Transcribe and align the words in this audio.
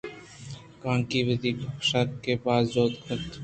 کانگی 0.81 1.21
وتی 1.27 1.51
گِیشینگے 1.59 2.33
باز 2.43 2.63
جُہد 2.73 2.93
کنت 3.03 3.31